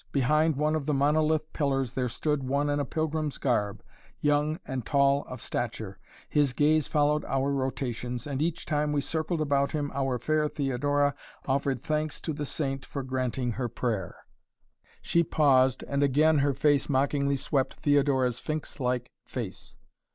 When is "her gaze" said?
16.39-16.89